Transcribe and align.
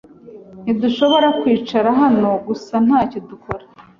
Ntidushobora 0.63 1.27
kwicara 1.39 1.89
hano 2.01 2.29
gusa 2.47 2.75
ntacyo 2.85 3.19
dukora. 3.29 3.63